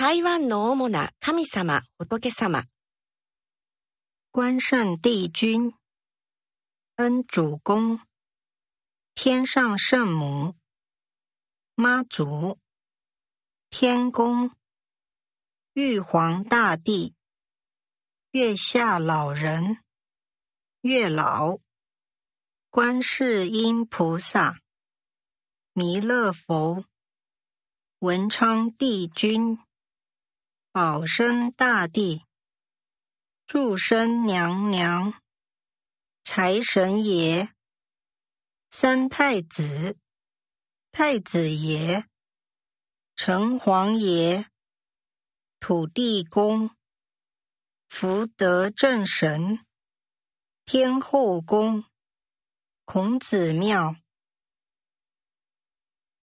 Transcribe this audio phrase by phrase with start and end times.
[0.00, 2.64] 台湾の主な神様、仏様。
[4.30, 5.74] 关圣帝君、
[6.94, 8.00] 恩主公、
[9.14, 10.56] 天上圣母、
[11.74, 12.58] 妈祖、
[13.68, 14.50] 天公、
[15.74, 17.14] 玉皇大帝、
[18.30, 19.84] 月下老人、
[20.80, 21.58] 月老、
[22.70, 24.62] 观世音菩萨、
[25.74, 26.86] 弥勒佛、
[27.98, 29.58] 文昌帝君。
[30.72, 32.22] 保生大帝、
[33.44, 35.20] 祝生娘娘、
[36.22, 37.52] 财神爷、
[38.70, 39.98] 三太子、
[40.92, 42.06] 太子爷、
[43.16, 44.46] 城隍爷、
[45.58, 46.70] 土地公、
[47.88, 49.66] 福德正神、
[50.64, 51.84] 天后宫、
[52.84, 53.96] 孔子庙、